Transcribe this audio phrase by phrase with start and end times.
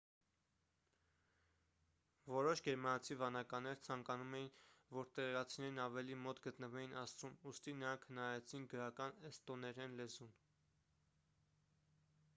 [2.35, 4.47] որոշ գերմանացի վանականներ ցանկանում էին
[4.97, 10.33] որ տեղացիներն ավելի մոտ գտնվեին աստծուն ուստի նրանք հնարեցին գրական էստոներեն լեզուն